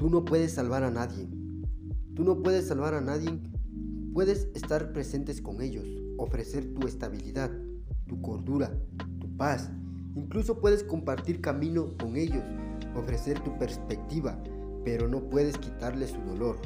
[0.00, 1.28] Tú no puedes salvar a nadie.
[2.14, 3.38] Tú no puedes salvar a nadie.
[4.14, 5.84] Puedes estar presentes con ellos,
[6.16, 7.50] ofrecer tu estabilidad,
[8.06, 8.72] tu cordura,
[9.20, 9.70] tu paz.
[10.14, 12.42] Incluso puedes compartir camino con ellos,
[12.96, 14.42] ofrecer tu perspectiva,
[14.86, 16.56] pero no puedes quitarles su dolor.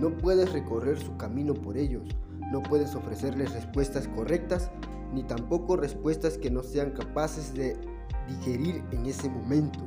[0.00, 2.08] No puedes recorrer su camino por ellos.
[2.50, 4.72] No puedes ofrecerles respuestas correctas,
[5.12, 7.76] ni tampoco respuestas que no sean capaces de
[8.28, 9.78] digerir en ese momento.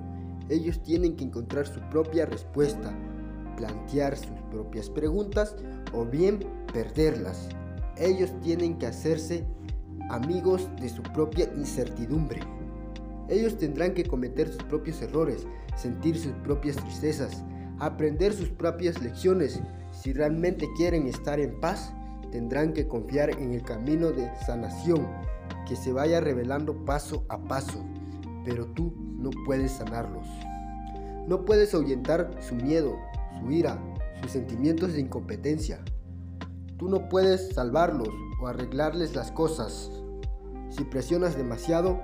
[0.50, 2.94] Ellos tienen que encontrar su propia respuesta,
[3.58, 5.56] plantear sus propias preguntas
[5.94, 6.40] o bien
[6.72, 7.50] perderlas.
[7.98, 9.46] Ellos tienen que hacerse
[10.10, 12.40] amigos de su propia incertidumbre.
[13.30, 17.44] Ellos tendrán que cometer sus propios errores, sentir sus propias tristezas,
[17.80, 19.60] aprender sus propias lecciones.
[19.92, 21.94] Si realmente quieren estar en paz,
[22.32, 25.08] tendrán que confiar en el camino de sanación
[25.68, 27.84] que se vaya revelando paso a paso
[28.48, 30.26] pero tú no puedes sanarlos.
[31.28, 32.96] No puedes ahuyentar su miedo,
[33.40, 33.78] su ira,
[34.22, 35.80] sus sentimientos de incompetencia.
[36.78, 38.10] Tú no puedes salvarlos
[38.42, 39.92] o arreglarles las cosas.
[40.70, 42.00] Si presionas demasiado,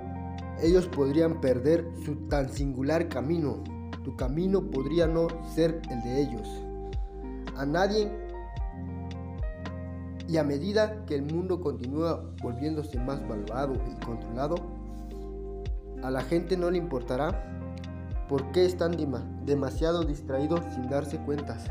[0.60, 3.62] ellos podrían perder su tan singular camino.
[4.02, 6.48] Tu camino podría no ser el de ellos.
[7.56, 8.10] A nadie
[10.28, 14.56] y a medida que el mundo continúa volviéndose más malvado y controlado,
[16.04, 17.42] a la gente no le importará
[18.28, 18.94] por qué están
[19.46, 21.64] demasiado distraídos sin darse cuentas.